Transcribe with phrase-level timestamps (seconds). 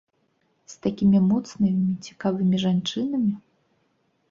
[0.73, 3.31] З такімі моцнымі, цікавымі жанчынамі?